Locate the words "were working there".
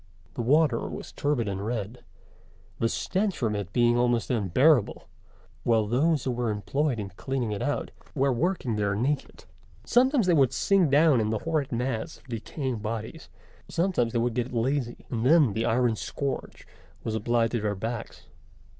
8.15-8.95